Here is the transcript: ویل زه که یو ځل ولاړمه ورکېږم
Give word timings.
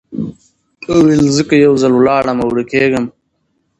ویل 1.03 1.23
زه 1.35 1.41
که 1.49 1.55
یو 1.65 1.73
ځل 1.81 1.93
ولاړمه 1.95 2.43
ورکېږم 2.47 3.05